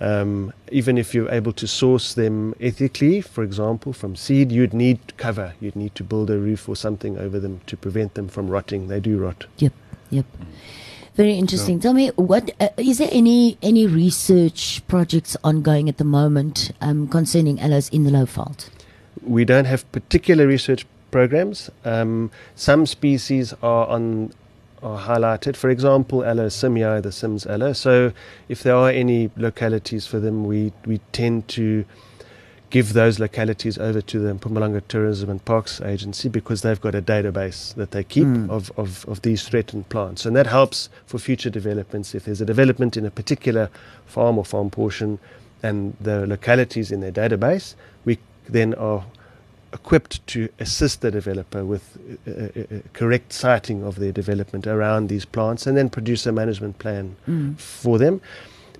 Um, 0.00 0.52
even 0.70 0.98
if 0.98 1.14
you're 1.14 1.30
able 1.30 1.52
to 1.52 1.66
source 1.66 2.14
them 2.14 2.54
ethically, 2.60 3.20
for 3.20 3.44
example, 3.44 3.92
from 3.92 4.16
seed, 4.16 4.50
you'd 4.50 4.74
need 4.74 4.98
cover. 5.16 5.54
You'd 5.60 5.76
need 5.76 5.94
to 5.94 6.04
build 6.04 6.30
a 6.30 6.38
roof 6.38 6.68
or 6.68 6.76
something 6.76 7.18
over 7.18 7.38
them 7.38 7.60
to 7.66 7.76
prevent 7.76 8.14
them 8.14 8.28
from 8.28 8.48
rotting. 8.48 8.88
They 8.88 9.00
do 9.00 9.18
rot. 9.18 9.46
Yep. 9.58 9.72
Yep. 10.10 10.26
Very 11.14 11.34
interesting. 11.34 11.78
Tell 11.78 11.92
me, 11.92 12.08
what 12.16 12.50
uh, 12.58 12.70
is 12.78 12.96
there 12.96 13.10
any 13.12 13.58
any 13.62 13.86
research 13.86 14.80
projects 14.88 15.36
ongoing 15.44 15.88
at 15.90 15.98
the 15.98 16.04
moment 16.04 16.72
um, 16.80 17.06
concerning 17.06 17.60
aloes 17.60 17.88
in 17.90 18.04
the 18.04 18.10
Lowveld? 18.10 18.68
we 19.24 19.44
don't 19.44 19.66
have 19.66 19.90
particular 19.92 20.48
research 20.48 20.84
programs. 21.12 21.70
Um, 21.84 22.32
some 22.56 22.86
species 22.86 23.54
are 23.62 23.86
on 23.86 24.32
are 24.82 24.98
highlighted. 24.98 25.54
For 25.54 25.70
example, 25.70 26.24
aloe 26.24 26.48
simii, 26.48 27.00
the 27.00 27.12
Sims 27.12 27.46
aloe. 27.46 27.72
So, 27.72 28.12
if 28.48 28.64
there 28.64 28.74
are 28.74 28.90
any 28.90 29.30
localities 29.36 30.08
for 30.08 30.18
them, 30.18 30.44
we 30.44 30.72
we 30.84 30.98
tend 31.12 31.46
to 31.48 31.84
give 32.70 32.94
those 32.94 33.20
localities 33.20 33.76
over 33.76 34.00
to 34.00 34.18
the 34.18 34.32
Mpumalanga 34.32 34.80
Tourism 34.88 35.28
and 35.28 35.44
Parks 35.44 35.78
Agency 35.82 36.30
because 36.30 36.62
they've 36.62 36.80
got 36.80 36.94
a 36.94 37.02
database 37.02 37.74
that 37.74 37.90
they 37.90 38.02
keep 38.02 38.24
Mm. 38.26 38.48
of, 38.48 38.72
of, 38.78 39.04
of 39.06 39.20
these 39.20 39.42
threatened 39.46 39.86
plants. 39.90 40.24
And 40.24 40.34
that 40.36 40.46
helps 40.46 40.88
for 41.04 41.18
future 41.18 41.50
developments. 41.50 42.14
If 42.14 42.24
there's 42.24 42.40
a 42.40 42.46
development 42.46 42.96
in 42.96 43.04
a 43.04 43.10
particular 43.10 43.68
farm 44.06 44.38
or 44.38 44.44
farm 44.46 44.70
portion 44.70 45.18
and 45.62 45.94
the 46.00 46.26
localities 46.26 46.90
in 46.90 47.00
their 47.02 47.12
database, 47.12 47.74
we 48.06 48.16
then 48.48 48.72
are 48.74 49.04
equipped 49.72 50.26
to 50.28 50.48
assist 50.60 51.00
the 51.00 51.10
developer 51.10 51.64
with 51.64 51.96
uh, 52.26 52.30
uh, 52.30 52.76
uh, 52.76 52.80
correct 52.92 53.32
siting 53.32 53.82
of 53.82 53.96
their 53.96 54.12
development 54.12 54.66
around 54.66 55.08
these 55.08 55.24
plants 55.24 55.66
and 55.66 55.76
then 55.76 55.88
produce 55.90 56.26
a 56.26 56.32
management 56.32 56.78
plan 56.78 57.16
Mm. 57.28 57.58
for 57.58 57.98
them. 57.98 58.20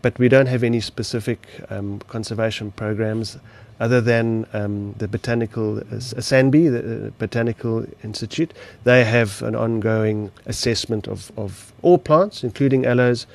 But 0.03 0.19
we 0.19 0.29
don't 0.29 0.47
have 0.49 0.63
any 0.65 0.81
specific 0.81 1.39
um, 1.71 2.01
conservation 2.09 2.73
programs 2.73 3.39
other 3.81 4.01
than 4.01 4.47
um, 4.53 4.95
the 4.99 5.09
botanical 5.09 5.79
uh, 5.79 5.83
SANBI, 6.21 6.71
the 6.71 7.07
uh, 7.07 7.11
Botanical 7.19 7.87
Institute. 8.05 8.53
They 8.85 9.05
have 9.05 9.43
an 9.43 9.55
ongoing 9.57 10.31
assessment 10.47 11.09
of, 11.09 11.31
of 11.37 11.73
all 11.83 11.99
plants, 11.99 12.45
including 12.45 12.85
aloes, 12.87 13.27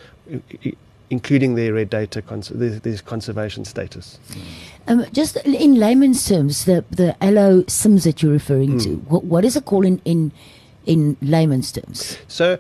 including 1.09 1.55
their 1.55 1.73
red 1.73 1.89
data, 1.89 2.21
cons- 2.21 2.49
their, 2.49 2.71
their 2.79 2.97
conservation 2.99 3.63
status. 3.65 4.19
Um, 4.87 5.05
just 5.13 5.37
in 5.45 5.75
layman's 5.75 6.25
terms, 6.27 6.65
the 6.65 6.83
the 6.91 7.15
aloe 7.23 7.63
sims 7.67 8.03
that 8.03 8.21
you're 8.21 8.31
referring 8.33 8.77
to, 8.79 8.89
Mm. 8.89 9.03
what, 9.07 9.23
what 9.23 9.45
is 9.45 9.55
it 9.55 9.65
called 9.65 9.85
in 9.85 10.01
in, 10.05 10.31
in 10.85 11.15
layman's 11.21 11.71
terms? 11.71 12.17
So, 12.27 12.57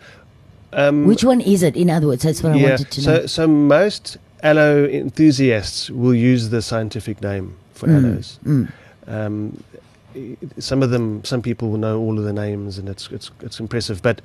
um, 0.73 1.05
Which 1.07 1.23
one 1.23 1.41
is 1.41 1.63
it? 1.63 1.75
In 1.75 1.89
other 1.89 2.07
words, 2.07 2.23
that's 2.23 2.41
what 2.43 2.53
I 2.53 2.61
wanted 2.61 2.91
to 2.91 3.01
so, 3.01 3.13
know. 3.13 3.25
so 3.25 3.47
most 3.47 4.17
aloe 4.43 4.85
enthusiasts 4.87 5.89
will 5.89 6.13
use 6.15 6.49
the 6.49 6.61
scientific 6.61 7.21
name 7.21 7.55
for 7.73 7.87
Mm, 7.87 7.95
aloes. 7.97 8.39
mm. 8.45 8.67
Um, 9.07 9.63
some 10.57 10.81
of 10.83 10.89
them, 10.89 11.23
some 11.23 11.41
people 11.41 11.69
will 11.69 11.77
know 11.77 11.99
all 11.99 12.17
of 12.17 12.23
the 12.25 12.33
names, 12.33 12.77
and 12.79 12.89
it's 12.89 13.09
it's 13.11 13.29
it's 13.41 13.59
impressive. 13.59 14.01
But 14.01 14.21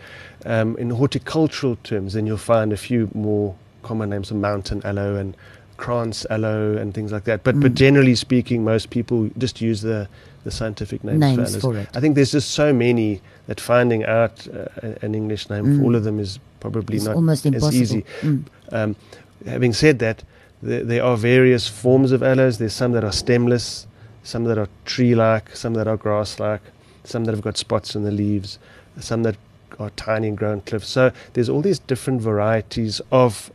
um, 0.47 0.77
in 0.79 0.91
horticultural 0.91 1.77
terms, 1.85 2.13
then 2.15 2.27
you'll 2.27 2.39
find 2.39 2.73
a 2.73 2.77
few 2.77 3.11
more 3.15 3.55
common 3.83 4.11
names, 4.11 4.31
of 4.31 4.37
mountain 4.37 4.81
aloe 4.85 5.17
and 5.17 5.37
krantz 5.77 6.27
aloe 6.31 6.77
and 6.77 6.95
things 6.95 7.11
like 7.13 7.25
that. 7.25 7.43
But 7.45 7.59
but 7.61 7.73
Mm. 7.73 7.75
generally 7.75 8.15
speaking, 8.15 8.65
most 8.65 8.91
people 8.91 9.31
just 9.39 9.61
use 9.61 9.83
the 9.83 10.09
the 10.45 10.51
scientific 10.51 11.05
names, 11.05 11.21
Names 11.21 11.37
for 11.37 11.43
aloes. 11.43 11.61
for 11.63 11.77
it. 11.79 11.89
I 11.97 12.01
think 12.01 12.17
there's 12.17 12.33
just 12.33 12.51
so 12.51 12.73
many 12.73 13.21
that 13.47 13.61
finding 13.61 14.05
out 14.05 14.47
uh, 14.49 14.91
an 15.07 15.15
English 15.15 15.49
name 15.49 15.65
Mm. 15.65 15.79
for 15.79 15.85
all 15.85 15.95
of 15.95 16.03
them 16.05 16.19
is 16.19 16.39
probably 16.61 16.97
It's 16.97 17.05
not 17.07 17.15
almost 17.15 17.47
as 17.47 17.55
impossible. 17.55 17.81
easy. 17.83 18.05
Mm. 18.23 18.45
um, 18.73 18.97
having 19.47 19.73
said 19.73 19.99
that, 20.01 20.25
there, 20.63 20.83
there 20.85 21.03
are 21.05 21.17
various 21.17 21.69
forms 21.69 22.11
of 22.11 22.23
aloes. 22.25 22.59
There's 22.59 22.73
some 22.73 22.91
that 22.93 23.05
are 23.05 23.13
stemless, 23.13 23.87
some 24.25 24.45
that 24.45 24.59
are 24.59 24.69
tree-like, 24.85 25.55
some 25.55 25.75
that 25.75 25.87
are 25.87 25.97
grass-like, 25.97 26.63
some 27.05 27.25
that 27.25 27.33
have 27.33 27.43
got 27.43 27.57
spots 27.57 27.95
in 27.95 28.03
the 28.05 28.11
leaves, 28.13 28.59
some 28.99 29.23
that 29.23 29.37
are 29.79 29.91
tiny 29.91 30.27
and 30.29 30.37
grow 30.37 30.51
on 30.53 30.61
cliffs. 30.63 30.89
So 30.89 31.13
there's 31.35 31.49
all 31.49 31.63
these 31.63 31.79
different 31.79 32.21
varieties 32.21 33.01
of 33.13 33.51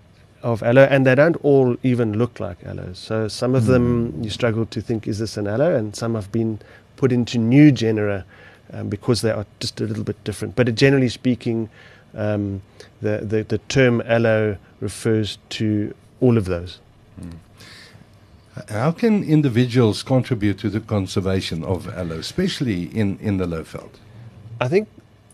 of 0.48 0.64
aloe, 0.64 0.88
and 0.90 1.06
they 1.06 1.14
don't 1.14 1.36
all 1.44 1.76
even 1.84 2.18
look 2.18 2.40
like 2.40 2.64
aloes. 2.64 2.98
So 2.98 3.28
some 3.28 3.54
of 3.54 3.66
them 3.66 4.24
you 4.24 4.30
struggle 4.30 4.66
to 4.66 4.82
think 4.82 5.08
is 5.08 5.20
this 5.20 5.38
an 5.38 5.46
aloe, 5.46 5.76
and 5.76 5.96
some 5.96 6.16
have 6.16 6.32
been 6.32 6.60
put 6.96 7.12
into 7.12 7.38
new 7.38 7.72
genera 7.72 8.26
um, 8.72 8.90
because 8.90 9.22
they 9.22 9.32
are 9.32 9.46
just 9.60 9.82
a 9.82 9.84
little 9.84 10.06
bit 10.06 10.24
different. 10.24 10.56
But 10.56 10.70
uh, 10.70 10.72
generally 10.72 11.10
speaking, 11.10 11.70
um, 12.16 12.62
the, 13.02 13.20
the 13.32 13.44
the 13.44 13.58
term 13.68 14.02
aloe 14.06 14.58
refers 14.80 15.38
to 15.50 15.94
all 16.22 16.38
of 16.38 16.46
those. 16.46 16.80
How 18.70 18.92
can 18.92 19.24
individuals 19.24 20.02
contribute 20.02 20.58
to 20.60 20.70
the 20.70 20.80
conservation 20.80 21.64
of 21.64 21.88
aloe, 21.90 22.20
especially 22.20 22.84
in, 22.96 23.20
in 23.20 23.38
the 23.38 23.46
Lowveld? 23.46 23.92
I 24.60 24.68
think 24.68 24.88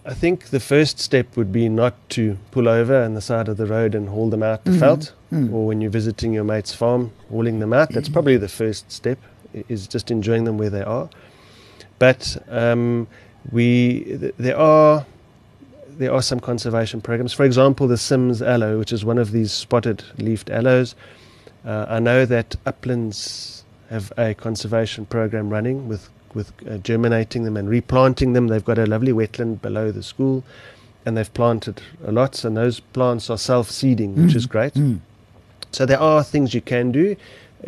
I 0.06 0.14
think 0.14 0.46
the 0.50 0.60
first 0.60 1.00
step 1.00 1.38
would 1.38 1.52
be 1.52 1.70
not 1.70 1.94
to 2.10 2.38
pull 2.52 2.68
over 2.68 3.02
on 3.04 3.14
the 3.14 3.22
side 3.22 3.48
of 3.48 3.56
the 3.58 3.66
road 3.66 3.96
and 3.96 4.10
haul 4.10 4.30
them 4.30 4.44
out 4.44 4.66
the 4.66 4.72
Mhm. 4.72 4.76
veld, 4.80 5.14
Mm. 5.32 5.54
or 5.54 5.66
when 5.68 5.80
you're 5.82 5.90
visiting 5.92 6.34
your 6.34 6.44
mate's 6.44 6.74
farm, 6.74 7.12
hauling 7.32 7.60
them 7.60 7.72
out. 7.74 7.92
That's 7.92 8.10
probably 8.10 8.36
the 8.38 8.50
first 8.50 8.92
step. 8.92 9.18
Is 9.70 9.88
just 9.88 10.10
enjoying 10.12 10.46
them 10.46 10.58
where 10.58 10.70
they 10.72 10.82
are. 10.82 11.10
But 12.00 12.38
um, 12.50 13.08
we 13.52 14.04
th- 14.20 14.34
there 14.38 14.58
are 14.58 15.06
there 15.98 16.12
are 16.12 16.24
some 16.24 16.40
conservation 16.40 17.02
programs. 17.02 17.34
For 17.34 17.44
example, 17.46 17.88
the 17.88 17.98
Sims 17.98 18.42
aloe, 18.42 18.80
which 18.80 18.92
is 18.92 19.06
one 19.06 19.20
of 19.20 19.32
these 19.32 19.52
spotted 19.52 20.04
leafed 20.18 20.50
aloes. 20.50 20.96
Uh, 21.64 21.86
I 21.88 22.00
know 22.00 22.26
that 22.26 22.56
Uplands 22.66 23.64
have 23.92 24.12
a 24.18 24.34
conservation 24.34 25.06
program 25.06 25.50
running 25.52 25.88
with 25.88 26.10
with 26.34 26.52
uh, 26.70 26.78
germinating 26.78 27.44
them 27.44 27.58
and 27.58 27.70
replanting 27.70 28.34
them. 28.34 28.48
They've 28.48 28.64
got 28.64 28.78
a 28.78 28.86
lovely 28.86 29.12
wetland 29.12 29.62
below 29.62 29.92
the 29.92 30.04
school, 30.04 30.44
and 31.06 31.18
they've 31.18 31.34
planted 31.34 31.82
a 32.06 32.12
lot. 32.12 32.44
And 32.46 32.56
those 32.58 32.80
plants 32.80 33.30
are 33.30 33.38
self-seeding, 33.38 34.16
which 34.16 34.36
is 34.36 34.46
Mm. 34.48 34.50
great. 34.50 34.74
Mm. 34.74 35.00
So 35.72 35.86
there 35.86 36.00
are 36.00 36.24
things 36.24 36.54
you 36.54 36.62
can 36.62 36.92
do, 36.92 37.16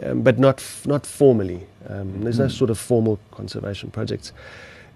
um, 0.04 0.22
but 0.22 0.38
not 0.40 0.60
f- 0.60 0.86
not 0.88 1.06
formally. 1.06 1.62
Um, 1.90 2.22
there's 2.24 2.40
no 2.40 2.46
Mm. 2.48 2.52
sort 2.52 2.70
of 2.70 2.78
formal 2.78 3.20
conservation 3.32 3.90
projects. 3.92 4.32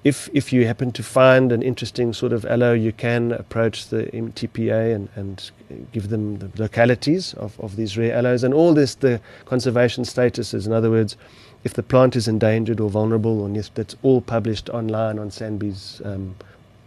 If 0.03 0.29
if 0.33 0.53
you 0.53 0.65
happen 0.65 0.91
to 0.93 1.03
find 1.03 1.51
an 1.51 1.61
interesting 1.61 2.13
sort 2.13 2.31
of 2.31 2.45
aloe, 2.45 2.73
you 2.73 2.93
can 2.93 3.33
approach 3.33 3.87
the 3.87 4.03
MTPA 4.03 4.95
and, 4.95 5.09
and 5.15 5.51
give 5.91 6.09
them 6.09 6.37
the 6.37 6.49
localities 6.57 7.33
of, 7.33 7.59
of 7.59 7.75
these 7.75 7.97
rare 7.97 8.15
aloes 8.15 8.43
and 8.43 8.53
all 8.53 8.73
this 8.73 8.95
the 8.95 9.19
conservation 9.45 10.05
statuses. 10.05 10.65
In 10.65 10.71
other 10.71 10.89
words, 10.89 11.17
if 11.63 11.73
the 11.73 11.83
plant 11.83 12.15
is 12.15 12.27
endangered 12.27 12.79
or 12.79 12.89
vulnerable, 12.89 13.49
yes, 13.53 13.69
that's 13.73 13.95
all 14.01 14.21
published 14.21 14.69
online 14.69 15.19
on 15.19 15.29
Sanbi's 15.29 16.01
um, 16.05 16.35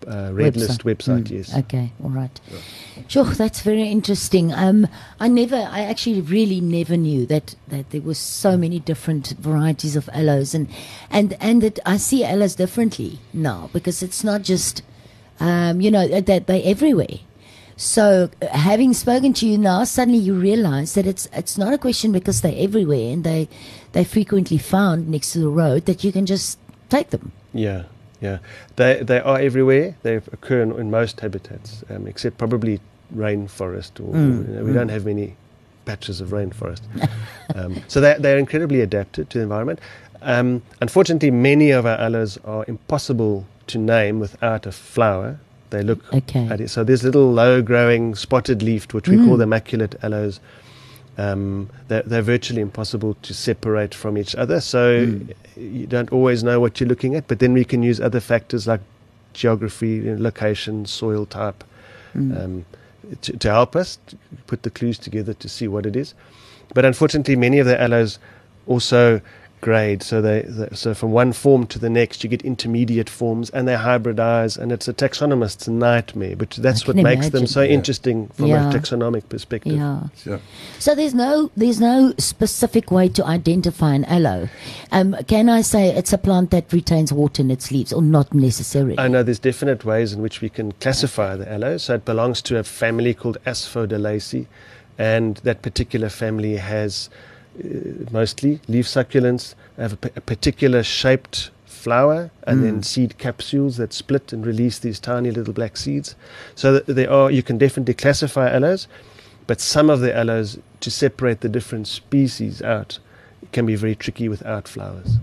uh, 0.06 0.30
red 0.32 0.56
list 0.56 0.84
website. 0.84 1.24
Mm. 1.24 1.30
Yes. 1.30 1.56
Okay, 1.56 1.92
all 2.02 2.10
right. 2.10 2.40
Sure, 3.08 3.24
that's 3.24 3.60
very 3.60 3.88
interesting. 3.88 4.52
Um, 4.52 4.86
I 5.20 5.28
never, 5.28 5.56
I 5.56 5.80
actually 5.80 6.20
really 6.20 6.60
never 6.60 6.96
knew 6.96 7.26
that 7.26 7.54
that 7.68 7.90
there 7.90 8.00
were 8.00 8.14
so 8.14 8.56
many 8.56 8.78
different 8.78 9.34
varieties 9.38 9.96
of 9.96 10.08
aloes, 10.12 10.54
and 10.54 10.68
and 11.10 11.36
and 11.40 11.62
that 11.62 11.78
I 11.86 11.96
see 11.96 12.24
aloes 12.24 12.54
differently 12.54 13.18
now 13.32 13.70
because 13.72 14.02
it's 14.02 14.24
not 14.24 14.42
just, 14.42 14.82
um, 15.40 15.80
you 15.80 15.90
know, 15.90 16.06
that 16.08 16.46
they're 16.46 16.62
everywhere. 16.64 17.20
So, 17.76 18.30
uh, 18.40 18.46
having 18.48 18.92
spoken 18.92 19.32
to 19.34 19.46
you 19.46 19.58
now, 19.58 19.84
suddenly 19.84 20.20
you 20.20 20.34
realize 20.34 20.94
that 20.94 21.06
it's 21.06 21.28
it's 21.32 21.58
not 21.58 21.72
a 21.72 21.78
question 21.78 22.12
because 22.12 22.40
they're 22.40 22.54
everywhere 22.56 23.12
and 23.12 23.24
they 23.24 23.48
they 23.92 24.04
frequently 24.04 24.58
found 24.58 25.08
next 25.08 25.32
to 25.32 25.40
the 25.40 25.48
road 25.48 25.86
that 25.86 26.04
you 26.04 26.12
can 26.12 26.26
just 26.26 26.58
take 26.90 27.10
them. 27.10 27.32
Yeah, 27.52 27.84
yeah. 28.22 28.38
They 28.76 29.02
they 29.02 29.20
are 29.20 29.38
everywhere. 29.40 29.94
They 30.02 30.14
occur 30.16 30.62
in, 30.62 30.72
in 30.80 30.90
most 30.90 31.20
habitats, 31.20 31.84
um, 31.90 32.06
except 32.06 32.38
probably 32.38 32.80
rainforest. 33.14 34.00
Or, 34.00 34.14
Mm, 34.14 34.48
you 34.48 34.54
know, 34.54 34.64
we 34.64 34.70
mm. 34.70 34.74
don't 34.74 34.88
have 34.90 35.04
many 35.04 35.36
patches 35.84 36.20
of 36.22 36.28
rainforest. 36.30 36.82
um, 37.54 37.82
so 37.88 38.00
they 38.00 38.14
they're 38.18 38.38
incredibly 38.38 38.80
adapted 38.80 39.28
to 39.30 39.38
the 39.38 39.42
environment. 39.42 39.80
Um, 40.22 40.62
unfortunately, 40.80 41.30
many 41.32 41.72
of 41.72 41.84
our 41.84 41.98
aloes 41.98 42.38
are 42.44 42.64
impossible 42.68 43.44
to 43.66 43.78
name 43.78 44.20
without 44.20 44.66
a 44.66 44.72
flower. 44.72 45.38
They 45.70 45.82
look 45.82 46.00
Okay. 46.14 46.46
at 46.48 46.60
it. 46.60 46.68
So 46.70 46.84
there's 46.84 47.02
little 47.02 47.32
low-growing 47.32 48.14
spotted 48.14 48.62
leafed, 48.62 48.94
which 48.94 49.08
we 49.08 49.16
Mm. 49.16 49.26
call 49.26 49.36
the 49.38 49.44
immaculate 49.44 49.96
aloes. 50.02 50.38
Um, 51.18 51.68
they're, 51.88 52.02
they're 52.02 52.22
virtually 52.22 52.62
impossible 52.62 53.14
to 53.22 53.34
separate 53.34 53.94
from 53.94 54.16
each 54.16 54.34
other. 54.34 54.60
So 54.60 55.06
Mm. 55.06 55.34
you 55.56 55.86
don't 55.86 56.10
always 56.10 56.42
know 56.42 56.58
what 56.60 56.80
you're 56.80 56.88
looking 56.88 57.14
at. 57.16 57.28
But 57.28 57.38
then 57.38 57.52
we 57.52 57.64
can 57.64 57.82
use 57.82 58.00
other 58.00 58.20
factors 58.20 58.66
like 58.66 58.80
geography, 59.34 60.14
location, 60.16 60.86
soil 60.86 61.26
type, 61.26 61.64
Mm. 62.16 62.44
um, 62.44 62.64
to, 63.22 63.36
to 63.36 63.50
help 63.50 63.74
us 63.76 63.98
to 64.06 64.16
put 64.46 64.62
the 64.62 64.70
clues 64.70 64.98
together 64.98 65.34
to 65.34 65.48
see 65.48 65.68
what 65.68 65.84
it 65.86 65.96
is. 65.96 66.14
But 66.74 66.84
unfortunately, 66.84 67.36
many 67.36 67.58
of 67.58 67.66
the 67.66 67.80
aloes 67.80 68.18
also 68.66 69.20
grade. 69.62 70.02
So 70.02 70.20
they, 70.20 70.42
they 70.42 70.68
so 70.74 70.92
from 70.92 71.12
one 71.12 71.32
form 71.32 71.66
to 71.68 71.78
the 71.78 71.88
next, 71.88 72.22
you 72.22 72.28
get 72.28 72.42
intermediate 72.42 73.08
forms, 73.08 73.48
and 73.50 73.66
they 73.66 73.74
hybridize, 73.74 74.58
and 74.58 74.70
it's 74.70 74.86
a 74.88 74.92
taxonomist's 74.92 75.66
nightmare. 75.68 76.36
But 76.36 76.50
that's 76.50 76.86
what 76.86 76.96
can 76.96 77.04
makes 77.04 77.30
them 77.30 77.46
so 77.46 77.62
Yeah. 77.62 77.70
interesting 77.70 78.26
from 78.34 78.48
Yeah. 78.48 78.68
a 78.68 78.72
taxonomic 78.74 79.30
perspective. 79.30 79.76
Yeah. 79.76 80.00
Sure. 80.22 80.40
So 80.78 80.94
there's 80.94 81.14
no 81.14 81.50
there's 81.56 81.80
no 81.80 82.12
specific 82.18 82.90
way 82.90 83.08
to 83.08 83.24
identify 83.24 83.94
an 83.94 84.04
aloe. 84.04 84.48
Um, 84.90 85.16
can 85.26 85.48
I 85.48 85.62
say 85.62 85.88
it's 85.88 86.12
a 86.12 86.18
plant 86.18 86.50
that 86.50 86.70
retains 86.72 87.10
water 87.12 87.40
in 87.40 87.50
its 87.50 87.70
leaves, 87.70 87.92
or 87.92 88.02
not 88.02 88.34
necessarily? 88.34 88.98
I 88.98 89.08
know 89.08 89.22
there's 89.22 89.38
definite 89.38 89.84
ways 89.84 90.12
in 90.12 90.20
which 90.20 90.42
we 90.42 90.50
can 90.50 90.72
classify 90.72 91.36
the 91.36 91.50
aloe. 91.50 91.78
So 91.78 91.94
it 91.94 92.04
belongs 92.04 92.42
to 92.42 92.58
a 92.58 92.64
family 92.64 93.14
called 93.14 93.38
Asphodelaceae, 93.46 94.46
and 94.98 95.36
that 95.44 95.62
particular 95.62 96.08
family 96.08 96.56
has 96.56 97.08
mostly 98.10 98.60
leaf 98.68 98.86
succulents, 98.86 99.54
have 99.76 99.92
a, 99.94 99.96
p- 99.96 100.10
a 100.16 100.20
particular 100.20 100.82
shaped 100.82 101.50
flower, 101.66 102.30
and 102.46 102.62
then 102.64 102.78
Mm. 102.80 102.84
seed 102.84 103.18
capsules 103.18 103.76
that 103.76 103.92
split 103.92 104.32
and 104.32 104.46
release 104.46 104.78
these 104.78 105.00
tiny 105.00 105.30
little 105.30 105.52
black 105.52 105.76
seeds. 105.76 106.14
So 106.54 106.78
there 106.80 107.10
are 107.10 107.30
you 107.30 107.42
can 107.42 107.58
definitely 107.58 107.94
classify 107.94 108.48
aloes, 108.50 108.86
but 109.46 109.60
some 109.60 109.90
of 109.90 110.00
the 110.00 110.16
aloes 110.16 110.58
to 110.80 110.90
separate 110.90 111.40
the 111.40 111.48
different 111.48 111.88
species 111.88 112.62
out 112.62 112.98
can 113.52 113.66
be 113.66 113.74
very 113.74 113.94
tricky 113.96 114.28
without 114.28 114.68
flowers. 114.68 115.16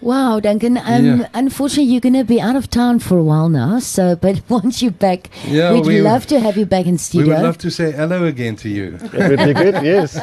Wow, 0.00 0.40
Duncan. 0.40 0.76
Um, 0.78 1.04
Yeah. 1.20 1.28
Unfortunately, 1.34 1.84
you're 1.90 2.00
going 2.02 2.12
to 2.14 2.24
be 2.24 2.40
out 2.40 2.54
of 2.56 2.68
town 2.68 2.98
for 2.98 3.18
a 3.18 3.22
while 3.22 3.48
now. 3.48 3.78
So, 3.80 4.14
but 4.16 4.42
once 4.50 4.82
you're 4.82 4.90
back, 4.92 5.30
Yeah, 5.46 5.72
we'd 5.72 5.86
we- 5.86 6.00
love 6.02 6.26
to 6.26 6.38
have 6.40 6.56
you 6.56 6.66
back 6.66 6.86
in 6.86 6.98
studio. 6.98 7.22
We 7.22 7.24
studio. 7.26 7.36
would 7.42 7.46
love 7.46 7.58
to 7.58 7.70
say 7.70 7.92
hello 7.92 8.24
again 8.24 8.56
to 8.56 8.68
you. 8.68 8.90
That 8.98 9.30
would 9.30 9.38
be 9.38 9.54
good, 9.54 9.74
yes. 9.82 10.18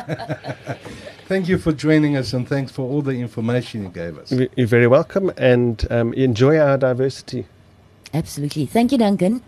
Thank 1.28 1.48
you 1.48 1.58
for 1.58 1.72
joining 1.72 2.16
us 2.18 2.34
and 2.34 2.48
thanks 2.48 2.72
for 2.72 2.84
all 2.84 3.02
the 3.02 3.12
information 3.20 3.84
you 3.84 3.90
gave 3.90 4.18
us. 4.18 4.32
You're 4.32 4.68
very 4.68 4.88
welcome 4.88 5.32
and 5.38 5.86
um, 5.90 6.14
enjoy 6.14 6.58
our 6.60 6.78
diversity. 6.78 7.48
Absolutely. 8.14 8.66
Thank 8.68 8.92
you, 8.92 8.98
Duncan. 9.00 9.42